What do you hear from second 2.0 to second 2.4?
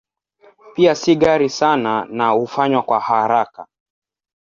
na